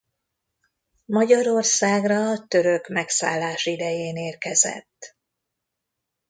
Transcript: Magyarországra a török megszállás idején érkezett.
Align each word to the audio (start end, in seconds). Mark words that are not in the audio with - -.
Magyarországra 1.05 2.29
a 2.29 2.45
török 2.47 2.87
megszállás 2.87 3.65
idején 3.65 4.15
érkezett. 4.15 5.15